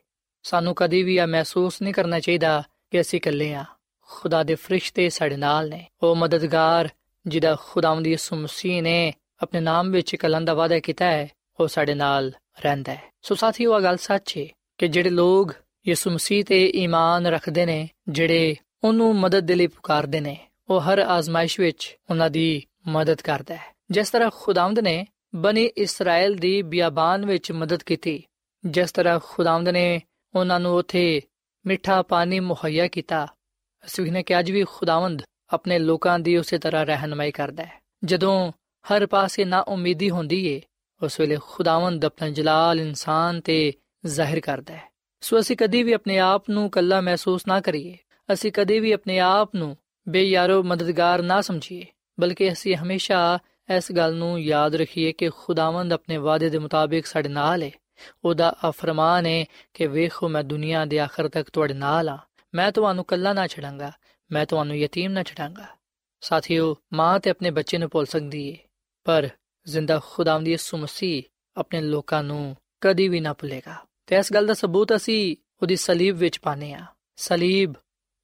[0.43, 3.65] ਸਾਨੂੰ ਕਦੀ ਵੀ ਇਹ ਮਹਿਸੂਸ ਨਹੀਂ ਕਰਨਾ ਚਾਹੀਦਾ ਕਿ ਅਸੀਂ ਇਕੱਲੇ ਆ
[4.01, 6.89] ਖੁਦਾ ਦੇ ਫਰਿਸ਼ਤੇ ਸਾਡੇ ਨਾਲ ਨੇ। ਉਹ ਮਦਦਗਾਰ,
[7.27, 11.29] ਜਿਹਦਾ ਖੁਦਾਵੰਦ ਯਿਸੂ ਮਸੀਹ ਨੇ ਆਪਣੇ ਨਾਮ ਵਿੱਚ ਕਲਨ ਦਾ ਵਾਅਦਾ ਕੀਤਾ ਹੈ,
[11.61, 14.47] ਉਹ ਸਾਡੇ ਨਾਲ ਰਹਿੰਦਾ ਹੈ। ਸੋ ਸਾਥੀਓ, ਇਹ ਗੱਲ ਸੱਚ ਹੈ
[14.79, 15.49] ਕਿ ਜਿਹੜੇ ਲੋਗ
[15.89, 20.99] ਯਿਸੂ ਮਸੀਹ ਤੇ ਈਮਾਨ ਰੱਖਦੇ ਨੇ, ਜਿਹੜੇ ਉਹਨੂੰ ਮਦਦ ਦੇ ਲਈ ਪੁਕਾਰਦੇ ਨੇ, ਉਹ ਹਰ
[20.99, 27.27] ਆਜ਼ਮਾਇਸ਼ ਵਿੱਚ ਉਹਨਾਂ ਦੀ ਮਦਦ ਕਰਦਾ ਹੈ। ਜਿਸ ਤਰ੍ਹਾਂ ਖੁਦਾਵੰਦ ਨੇ ਬਨੀ ਇਸਰਾਇਲ ਦੀ ਬਿਆਬਾਨ
[27.27, 28.23] ਵਿੱਚ ਮਦਦ ਕੀਤੀ,
[28.65, 30.03] ਜਿਸ ਤਰ੍ਹਾਂ ਖੁਦਾਵੰਦ ਨੇ
[30.35, 31.23] ਉਹਨਾਂ ਨੂੰ ਉਥੇ
[31.67, 33.27] ਮਿੱਠਾ ਪਾਣੀ ਮੁਹੱਈਆ ਕੀਤਾ।
[33.87, 38.53] ਅਸੀਂ ਨੇ ਕਿ ਅੱਜ ਵੀ ਖੁਦਾਵੰਦ ਆਪਣੇ ਲੋਕਾਂ ਦੀ ਉਸੇ ਤਰ੍ਹਾਂ ਰਹਿਨਮਾਈ ਕਰਦਾ ਹੈ। ਜਦੋਂ
[38.93, 40.61] ਹਰ ਪਾਸੇ ਨਾ ਉਮੀਦੀ ਹੁੰਦੀ ਏ,
[41.03, 43.73] ਉਸ ਵੇਲੇ ਖੁਦਾਵੰਦ ਆਪਣਾ ਜਲਾਲ ਇਨਸਾਨ ਤੇ
[44.07, 47.99] ਜ਼ਾਹਿਰ ਕਰਦਾ ਹੈ। ਸੋ ਅਸੀਂ ਕਦੀ ਵੀ ਆਪਣੇ ਆਪ ਨੂੰ ਕੱਲਾ ਮਹਿਸੂਸ ਨਾ ਕਰੀਏ।
[48.33, 49.77] ਅਸੀਂ ਕਦੇ ਵੀ ਆਪਣੇ ਆਪ ਨੂੰ
[50.09, 51.87] ਬੇਯਾਰੋ ਮਦਦਗਾਰ ਨਾ ਸਮਝੀਏ,
[52.21, 53.39] ਬਲਕਿ ਅਸੀਂ ਹਮੇਸ਼ਾ
[53.77, 57.71] ਇਸ ਗੱਲ ਨੂੰ ਯਾਦ ਰੱਖੀਏ ਕਿ ਖੁਦਾਵੰਦ ਆਪਣੇ ਵਾਅਦੇ ਦੇ ਮੁਤਾਬਿਕ ਸਾਡੇ ਨਾਲ ਹੈ
[58.25, 62.19] ਉਹਦਾ ਅਫਰਮਾਨ ਹੈ ਕਿ ਵੇਖੋ ਮੈਂ ਦੁਨੀਆ ਦੇ ਆਖਰ ਤੱਕ ਤੁਹਾਡੇ ਨਾਲ ਆ।
[62.55, 63.93] ਮੈਂ ਤੁਹਾਨੂੰ ਕੱਲਾ ਨਾ ਛੱਡਾਂਗਾ।
[64.33, 65.67] ਮੈਂ ਤੁਹਾਨੂੰ ਯਤੀਮ ਨਾ ਛੱਡਾਂਗਾ।
[66.21, 68.57] ਸਾਥੀਓ, ਮਾਂ ਤੇ ਆਪਣੇ ਬੱਚੇ ਨੂੰ ਭੁੱਲ ਸਕਦੀ ਏ,
[69.05, 69.29] ਪਰ
[69.67, 71.23] ਜ਼ਿੰਦਾ ਖੁਦਾਵੰਦ ਯਿਸੂ ਮਸੀਹ
[71.57, 76.17] ਆਪਣੇ ਲੋਕਾਂ ਨੂੰ ਕਦੀ ਵੀ ਨਾ ਭੁੱਲੇਗਾ। ਤੇ ਇਸ ਗੱਲ ਦਾ ਸਬੂਤ ਅਸੀਂ ਉਹਦੀ ਸਲੀਬ
[76.17, 76.85] ਵਿੱਚ ਪਾਨੇ ਆ
[77.17, 77.75] ਸਲੀਬ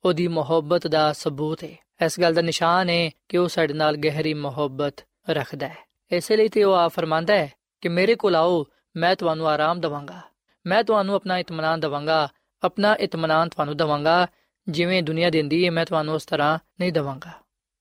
[0.05, 4.35] ਉਹਦੀ ਮੁਹੱਬਤ ਦਾ ਸਬੂਤ ਹੈ ਇਸ ਗੱਲ ਦਾ ਨਿਸ਼ਾਨ ਹੈ ਕਿ ਉਹ ਸਾਡੇ ਨਾਲ ਗਹਿਰੀ
[4.35, 4.95] ਮੁਹੱਬਤ
[5.31, 5.77] ਰੱਖਦਾ ਹੈ
[6.13, 10.21] ਇਸੇ ਲਈ ਤੇ ਉਹ ਆ ਫਰਮਾਂਦਾ ਹੈ ਕਿ ਮੇਰੇ ਕੋਲ ਆਓ ਮੈਂ ਤੁਹਾਨੂੰ ਆਰਾਮ ਦਵਾਂਗਾ।
[10.67, 12.29] ਮੈਂ ਤੁਹਾਨੂੰ ਆਪਣਾ ਇਤਮਾਨਾਨ ਦਵਾਂਗਾ।
[12.65, 14.27] ਆਪਣਾ ਇਤਮਾਨਾਨ ਤੁਹਾਨੂੰ ਦਵਾਂਗਾ।
[14.69, 17.31] ਜਿਵੇਂ ਦੁਨੀਆ ਦਿੰਦੀ ਹੈ, ਮੈਂ ਤੁਹਾਨੂੰ ਉਸ ਤਰ੍ਹਾਂ ਨਹੀਂ ਦਵਾਂਗਾ।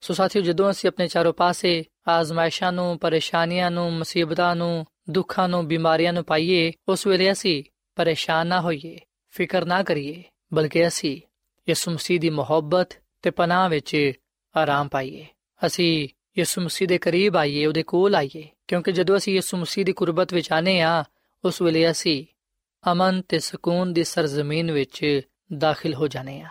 [0.02, 5.68] ਸੋ ਸਾਥੀਓ, ਜਦੋਂ ਅਸੀਂ ਆਪਣੇ ਚਾਰੋਂ ਪਾਸੇ ਆਜ਼ਮਾਇਸ਼ਾਂ ਨੂੰ, ਪਰੇਸ਼ਾਨੀਆਂ ਨੂੰ, ਮੁਸੀਬਤਾਂ ਨੂੰ, ਦੁੱਖਾਂ ਨੂੰ,
[5.68, 7.64] ਬਿਮਾਰੀਆਂ ਨੂੰ ਪਾਈਏ, ਉਸ ਵੇਲੇ ਅਸੀਂ
[7.96, 9.00] ਪਰੇਸ਼ਾਨ ਨਾ ਹੋਈਏ,
[9.30, 10.24] ਫਿਕਰ ਨਾ ਕਰੀਏ,
[10.54, 11.22] ਬਲਕਿ ਅਸੀਂ
[11.70, 12.90] ਯਿਸੂ ਮਸੀਹ ਦੀ ਮੁਹੱਬਤ
[13.22, 14.12] ਤੇ ਪਨਾਹ ਵਿੱਚ
[14.58, 15.26] ਆਰਾਮ ਪਾਈਏ।
[15.66, 19.93] ਅਸੀਂ ਯਿਸੂ ਮਸੀਹ ਦੇ ਕਰੀਬ ਆਈਏ ਉਹਦੇ ਕੋਲ ਆਈਏ ਕਿਉਂਕਿ ਜਦੋਂ ਅਸੀਂ ਯਿਸੂ ਮਸੀਹ ਦੀ
[19.93, 21.05] ਕੁਰਬਤ ਵਿੱਚ ਆਨੇ ਆ
[21.45, 22.25] ਉਸ ਵੇਲੇ ਅਸੀਂ
[22.93, 25.23] ਅਮਨ ਤੇ ਸਕੂਨ ਦੀ ਸਰਜ਼ਮੀਨ ਵਿੱਚ
[25.59, 26.49] ਦਾਖਲ ਹੋ ਜਾਣੇ ਆ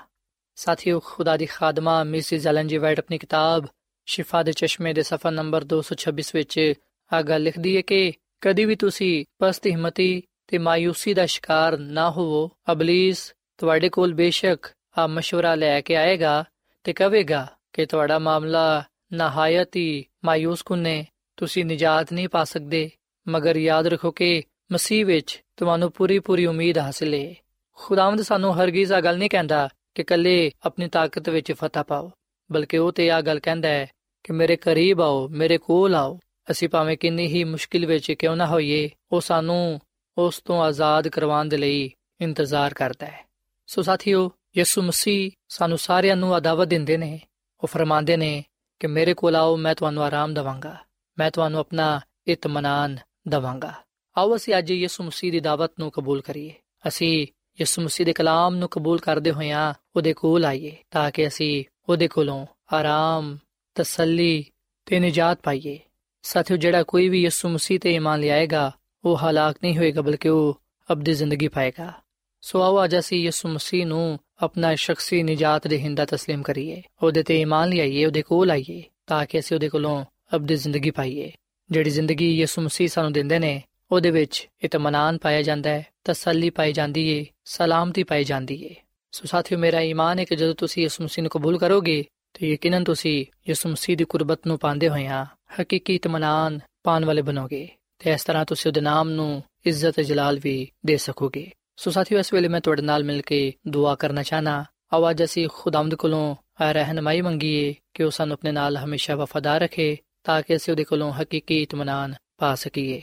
[0.56, 3.68] ਸਾਥੀਓ ਖੁਦਾ ਦੀ ਖਾਦਮਾ ਮਿਸਿਸ ਐਲਨ ਜੀ ਵਾਈਟ ਆਪਣੀ ਕਿਤਾਬ
[4.08, 6.74] ਸ਼ਿਫਾ ਦੇ ਚਸ਼ਮੇ ਦੇ ਸਫਾ ਨੰਬਰ 226 ਵਿੱਚ
[7.12, 12.10] ਆ ਗੱਲ ਲਿਖਦੀ ਹੈ ਕਿ ਕਦੀ ਵੀ ਤੁਸੀਂ ਪਸਤ ਹਿੰਮਤੀ ਤੇ ਮਾਇੂਸੀ ਦਾ ਸ਼ਿਕਾਰ ਨਾ
[12.10, 16.44] ਹੋਵੋ ਅਬਲਿਸ ਤੁਹਾਡੇ ਕੋਲ ਬੇਸ਼ੱਕ ਆ مشورہ ਲੈ ਕੇ ਆਏਗਾ
[16.84, 22.91] ਤੇ ਕਹੇਗਾ ਕਿ ਤੁਹਾਡਾ ਮਾਮਲਾ ਨਹਾਇਤ ਹੀ ਮਾਇੂਸ ਕੁਨੇ, ਤੁਸੀਂ ਨਜਾਤ ਨਹੀਂ ਪਾ ਸਕਦੇ,
[23.29, 27.35] ਮਗਰ ਯਾਦ ਰੱਖੋ ਕਿ ਮਸੀਹ ਵਿੱਚ ਤੁਹਾਨੂੰ ਪੂਰੀ ਪੂਰੀ ਉਮੀਦ ਹਾਸਲ ਹੈ
[27.73, 32.11] ਖੁਦਾਵੰਦ ਸਾਨੂੰ ਹਰਗਿਜ਼ ਆ ਗੱਲ ਨਹੀਂ ਕਹਿੰਦਾ ਕਿ ਕੱਲੇ ਆਪਣੀ ਤਾਕਤ ਵਿੱਚ ਫਤਹ ਪਾਓ,
[32.53, 33.87] ਬਲਕਿ ਉਹ ਤੇ ਆ ਗੱਲ ਕਹਿੰਦਾ ਹੈ
[34.25, 36.19] ਕਿ ਮੇਰੇ ਕਰੀਬ ਆਓ, ਮੇਰੇ ਕੋਲ ਆਓ,
[36.51, 39.81] ਅਸੀਂ ਭਾਵੇਂ ਕਿੰਨੀ ਹੀ ਮੁਸ਼ਕਿਲ ਵਿੱਚ ਕਿਉਂ ਨਾ ਹੋਈਏ, ਉਹ ਸਾਨੂੰ
[40.19, 41.91] ਉਸ ਤੋਂ ਆਜ਼ਾਦ ਕਰਵਾਉਣ ਦੇ ਲਈ
[42.21, 43.25] ਇੰਤਜ਼ਾਰ ਕਰਦਾ ਹੈ।
[43.67, 47.21] ਸੋ ਸਾਥੀਓ, ਯਿਸੂ ਮਸੀਹ ਸਾਨੂੰ ਸਾਰਿਆਂ ਨੂੰ ਆਦਾਵਤ ਦਿੰਦੇ ਨੇ,
[47.63, 48.45] ਉਹ ਫਰਮਾਉਂਦੇ ਨੇ
[48.81, 50.77] ਕਿ ਮੇਰੇ ਕੋਲ ਆਓ, ਮੈਂ ਤੁਹਾਨੂੰ ਆਰਾਮ ਦਵਾਂਗਾ।
[51.19, 53.73] ਮੈਂ ਤੁਹਾਨੂੰ ਆਪਣਾ ਇਤਮਾਨਾਨ ਦਵਾਂਗਾ।
[54.19, 56.55] ਆਓ ਅਸੀਂ ਅੱਜ ਯਿਸੂ ਮਸੀਹ ਦੀ ਦਾਵਤ ਨੂੰ ਕਬੂਲ ਕਰੀਏ।
[56.89, 57.27] ਅਸੀਂ
[57.61, 62.09] ਯਿਸੂ ਮਸੀਹ ਦੇ ਕਲਾਮ ਨੂੰ ਕਬੂਲ ਕਰਦੇ ਹੋਇਆਂ ਉਹਦੇ ਕੋਲ ਆਈਏ, ਤਾਂ ਕਿ ਅਸੀਂ ਉਹਦੇ
[62.09, 63.39] ਕੋਲੋਂ ਆਰਾਮ,
[63.75, 64.45] ਤਸੱਲੀ
[64.87, 65.81] ਤੇ ਨਿਜਾਤ ਪਾਈਏ।
[66.23, 68.73] ਸਾਥੀਓ, ਜਿਹੜਾ ਕੋਈ ਵੀ ਯਿਸੂ ਮਸੀਹ ਤੇ ਈਮਾਨ ਲਿਆਏਗਾ,
[69.05, 71.93] ਉਹ ਹਲਾਕ ਨਹੀਂ ਹੋਏਗਾ, ਬਲਕਿ ਉਹ ਅਬਦੀ ਜ਼ਿੰਦਗੀ ਪਾਏਗਾ।
[72.41, 77.24] ਸੋ ਆਓ ਅੱਜ ਅਸੀਂ ਯਿਸੂ ਮਸੀਹ ਨੂੰ ਆਪਣਾ ਸ਼ਖਸੀ ਨਿਜਾਤ ਦੇ ਹਿੰਦਾ تسلیم ਕਰੀਏ ਉਹਦੇ
[77.24, 80.04] ਤੇ ਈਮਾਨ ਲਿਆਈਏ ਉਹਦੇ ਕੋਲ ਆਈਏ ਤਾਂ ਕਿ ਅਸੀਂ ਉਹਦੇ ਕੋਲੋਂ
[80.36, 81.32] ਅਬਦੀ ਜ਼ਿੰਦਗੀ ਪਾਈਏ
[81.70, 83.62] ਜਿਹੜੀ ਜ਼ਿੰਦਗੀ ਯਿਸੂ ਮਸੀਹ ਸਾਨੂੰ ਦਿੰਦੇ ਨੇ
[83.92, 88.76] ਉਹਦੇ ਵਿੱਚ ਇਤਮਾਨਾਨ ਪਾਇਆ ਜਾਂਦਾ ਹੈ ਤਸੱਲੀ ਪਾਈ ਜਾਂਦੀ ਏ ਸਲਾਮਤੀ ਪਾਈ ਜਾਂਦੀ ਏ
[89.14, 92.04] ਸੋ ਸਾਥੀਓ ਮੇਰਾ ਈਮਾਨ ਹੈ ਕਿ ਜਦੋਂ ਤੁਸੀਂ ਯਿਸੂ ਮਸੀਹ ਨੂੰ ਕਬੂਲ ਕਰੋਗੇ
[92.36, 95.26] ਤੇ ਯਕੀਨਨ ਤੁਸੀਂ ਯਿਸੂ ਮਸੀਹ ਦੀ ਕੁਰਬਤ ਨੂੰ ਪਾਉਂਦੇ ਹੋਇਆਂ
[95.62, 97.68] ਹਕੀਕੀ ਇਤਮਾਨਾਨ ਪਾਣ ਵਾਲੇ ਬਣੋਗੇ
[98.02, 99.32] ਤੇ ਇਸ ਤਰ੍ਹਾਂ ਤੁਸੀਂ ਉਹਦੇ ਨਾਮ ਨੂੰ
[99.66, 103.53] ਇੱਜ਼ਤ ਤੇ ਜਲਾਲ ਵੀ ਦੇ ਸਕੋਗੇ ਸੋ ਸਾਥੀਓ, ਇਸ ਵੇਲੇ ਮੈਂ ਤੁਹਾਡੇ ਨਾਲ ਮਿਲ ਕੇ
[103.69, 109.17] ਦੁਆ ਕਰਨਾ ਚਾਹਨਾ। ਆਵਾਜ਼ ਅਸੀਂ ਖੁਦਾਵੰਦ ਕੋਲੋਂ ਰਹਿਨਮਾਈ ਮੰਗੀਏ ਕਿ ਉਹ ਸਾਨੂੰ ਆਪਣੇ ਨਾਲ ਹਮੇਸ਼ਾ
[109.17, 113.03] ਵਫਾਦਾਰ ਰੱਖੇ ਤਾਂ ਕਿ ਅਸੀਂ ਉਹਦੇ ਕੋਲੋਂ ਹਕੀਕੀ ਇਤਮਾਨਾਨ ਪਾ ਸਕੀਏ।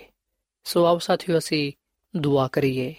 [0.64, 1.72] ਸੋ ਆਓ ਸਾਥੀਓ, ਅਸੀਂ
[2.18, 2.96] ਦੁਆ ਕਰੀਏ।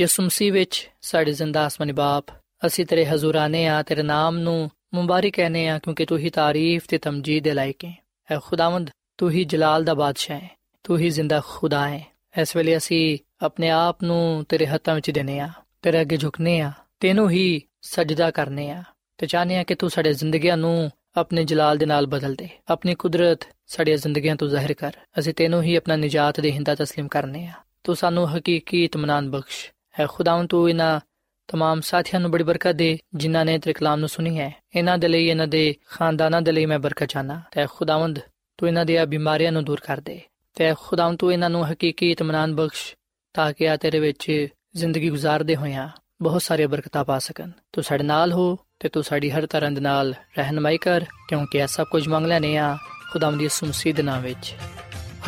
[0.00, 2.24] ਯਿਸੂ ਮਸੀਹ ਵਿੱਚ ਸਾਡੇ ਜ਼ਿੰਦਾ ਅਸਮਾਨੀ ਬਾਪ,
[2.66, 6.86] ਅਸੀਂ ਤੇਰੇ ਹਜ਼ੂਰ ਆਨੇ ਆ, ਤੇਰੇ ਨਾਮ ਨੂੰ ਮੁਬਾਰਕ ਕਹਨੇ ਆ, ਕਿਉਂਕਿ ਤੂੰ ਹੀ ਤਾਰੀਫ
[6.88, 11.10] ਤੇ ਤਮਜੀਦ ਦੇ ਲਾਇਕ ਹੈ। ਐ ਖੁਦਾਵੰਦ, ਤੂੰ ਹੀ ਜਲਾਲ ਦਾ ਬਾਦਸ਼ਾਹ ਹੈ, ਤੂੰ ਹੀ
[11.10, 15.48] ਜ਼ਿੰਦਾ ਖੁਦਾ ਹੈ। ਇਸ ਵੇਲੇ ਅਸੀਂ ਆਪਣੇ ਆਪ ਨੂੰ ਤੇਰੇ ਹੱਥਾਂ ਵਿੱਚ ਦਿੰਨੇ ਆ
[15.82, 16.70] ਤੇਰੇ ਅੱਗੇ ਝੁਕਨੇ ਆ
[17.00, 18.82] ਤੈਨੂੰ ਹੀ ਸਜਦਾ ਕਰਨੇ ਆ
[19.18, 22.94] ਤੇ ਚਾਹਨੇ ਆ ਕਿ ਤੂੰ ਸਾਡੇ ਜ਼ਿੰਦਗੀਆਂ ਨੂੰ ਆਪਣੇ ਜਲਾਲ ਦੇ ਨਾਲ ਬਦਲ ਦੇ, ਆਪਣੀ
[22.94, 27.46] ਕੁਦਰਤ ਸਾਡੀਆਂ ਜ਼ਿੰਦਗੀਆਂ ਤੋਂ ਜ਼ਾਹਿਰ ਕਰ, ਅਸੀਂ ਤੈਨੂੰ ਹੀ ਆਪਣਾ ਨਜਾਤ ਦੇ ਹਿੰਦਾ تسلیم ਕਰਨੇ
[27.46, 27.52] ਆ
[27.84, 29.64] ਤੂੰ ਸਾਨੂੰ ਹਕੀਕੀ ਇਤਮਾਨਾਨ ਬਖਸ਼,
[30.00, 31.00] ਹੈ ਖੁਦਾਵੰ ਤੂੰ ਇਹਨਾਂ
[31.48, 35.08] ਤਮਾਮ ਸਾਥੀਆਂ ਨੂੰ ਬੜੀ ਬਰਕਤ ਦੇ, ਜਿਨ੍ਹਾਂ ਨੇ ਤੇਰੇ ਕਲਾਮ ਨੂੰ ਸੁਣੀ ਹੈ। ਇਹਨਾਂ ਦੇ
[35.08, 38.18] ਲਈ, ਇਹਨਾਂ ਦੇ ਖਾਨਦਾਨਾਂ ਦੇ ਲਈ ਮੈਂ ਬਰਕਤ ਚਾਹਨਾ ਤੇ ਖੁਦਾਵੰਦ
[38.58, 40.20] ਤੂੰ ਇਹਨਾਂ ਦੀਆਂ ਬਿਮਾਰੀਆਂ ਨੂੰ ਦੂਰ ਕਰ ਦੇ।
[40.56, 42.94] ਤੇ ਖੁਦਾਮ ਤੂੰ ਇਹਨਾਂ ਨੂੰ ਹਕੀਕੀ ਇਤਮਾਨਾਨ ਬਖਸ਼,
[43.34, 45.88] ਤਾਂ ਕਿ ਆ ਤੇਰੇ ਵਿੱਚ ਜ਼ਿੰਦਗੀ گزارਦੇ ਹੋਇਆਂ
[46.22, 49.80] ਬਹੁਤ ਸਾਰੇ ਬਰਕਤਾਂ ਪਾ ਸਕਣ। ਤੂੰ ਸਾਡੇ ਨਾਲ ਹੋ ਤੇ ਤੂੰ ਸਾਡੀ ਹਰ ਤਰ੍ਹਾਂ ਦੇ
[49.80, 52.76] ਨਾਲ ਰਹਿਨਮਾਈ ਕਰ, ਕਿਉਂਕਿ ਇਹ ਸਭ ਕੁਝ ਮੰਗ ਲੈਨੇ ਆ,
[53.12, 54.54] ਖੁਦਾਮ ਦੀ ਸੁਮਸੀਦ ਨਾਮ ਵਿੱਚ।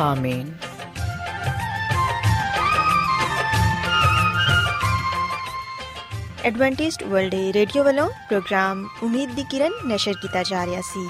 [0.01, 0.53] ਆਮੀਨ।
[6.43, 11.09] ਐਡਵੈਂਟਿਸਟ ਵਰਲਡ ਰੇਡੀਓ ਵੱਲੋਂ ਪ੍ਰੋਗਰਾਮ ਉਮੀਦ ਦੀ ਕਿਰਨ ਨਿਸ਼ਰ ਕੀਤਾ ਜਾ ਰਿਹਾ ਸੀ।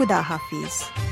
[0.00, 1.09] ਖੁਦਾ ਹਾਫਿਜ਼